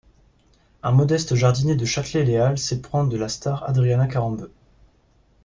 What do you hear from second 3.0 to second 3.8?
de la star